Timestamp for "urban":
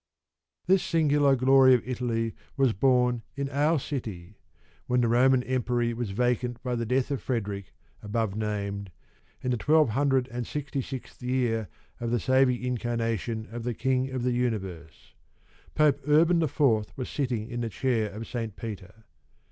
16.07-16.39